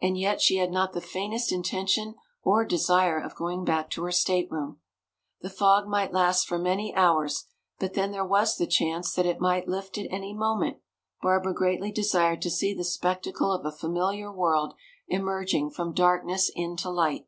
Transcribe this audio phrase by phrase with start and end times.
[0.00, 2.14] And yet she had not the faintest intention
[2.44, 4.78] or desire of going back to her stateroom.
[5.40, 7.46] The fog might last for many hours,
[7.80, 10.76] but then there was the chance that it might lift at any moment.
[11.20, 14.74] Barbara greatly desired to see the spectacle of a familiar world
[15.08, 17.26] emerging from darkness into light.